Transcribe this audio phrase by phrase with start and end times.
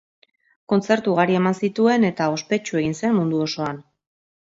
[0.71, 3.79] Kontzertu ugari eman zituen, eta ospetsu egin zen mundu osoan.